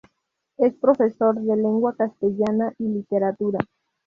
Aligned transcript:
Es 0.57 0.73
profesor 0.73 1.35
de 1.35 1.55
Lengua 1.55 1.93
castellana 1.95 2.73
y 2.79 2.85
literatura. 2.87 3.59